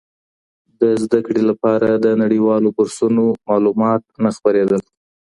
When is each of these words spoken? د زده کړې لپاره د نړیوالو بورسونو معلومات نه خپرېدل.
د 0.79 0.81
زده 1.03 1.19
کړې 1.25 1.41
لپاره 1.49 1.89
د 2.05 2.07
نړیوالو 2.23 2.67
بورسونو 2.77 3.23
معلومات 3.47 4.01
نه 4.23 4.29
خپرېدل. 4.37 4.81